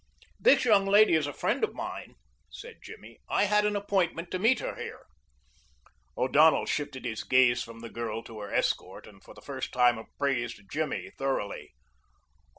"This 0.39 0.65
young 0.65 0.87
lady 0.87 1.13
is 1.13 1.27
a 1.27 1.31
friend 1.31 1.63
of 1.63 1.75
mine," 1.75 2.15
said 2.49 2.79
Jimmy. 2.81 3.19
"I 3.29 3.43
had 3.43 3.65
an 3.67 3.75
appointment 3.75 4.31
to 4.31 4.39
meet 4.39 4.59
her 4.59 4.73
here." 4.73 5.05
O'Donnell 6.17 6.65
shifted 6.65 7.05
his 7.05 7.23
gaze 7.23 7.61
from 7.61 7.81
the 7.81 7.89
girl 7.91 8.23
to 8.23 8.39
her 8.39 8.51
escort 8.51 9.05
and 9.05 9.21
for 9.23 9.35
the 9.35 9.43
first 9.43 9.71
time 9.71 9.99
appraised 9.99 10.63
Jimmy 10.71 11.11
thoroughly. 11.19 11.75